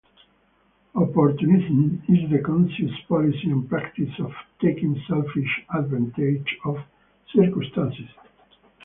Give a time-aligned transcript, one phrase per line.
[0.95, 6.77] Opportunism is the conscious policy and practice of taking selfish advantage of
[7.35, 8.09] circumstances.